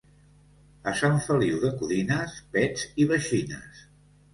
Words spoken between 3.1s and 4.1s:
veixines.